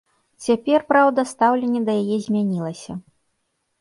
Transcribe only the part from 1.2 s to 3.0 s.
стаўленне да яе змянілася.